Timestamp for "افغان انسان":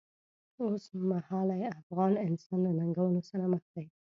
1.79-2.59